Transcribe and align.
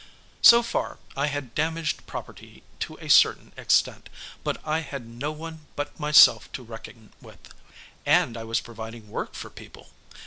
So 0.41 0.63
far 0.63 0.97
I 1.15 1.27
had 1.27 1.53
damaged 1.53 2.07
property 2.07 2.63
to 2.79 2.97
a 2.97 3.07
certain 3.07 3.53
extent, 3.55 4.09
but 4.43 4.59
I 4.65 4.79
had 4.79 5.05
no 5.05 5.31
one 5.31 5.67
but 5.75 5.99
myself 5.99 6.51
to 6.53 6.63
reckon 6.63 7.13
with, 7.21 7.53
and 8.03 8.35
I 8.35 8.43
was 8.43 8.61
providing 8.61 9.09
work 9.11 9.35
for 9.35 9.51
people. 9.51 9.91